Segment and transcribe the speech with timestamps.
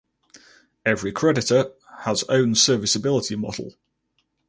[0.83, 3.75] Every creditor has own serviceability model.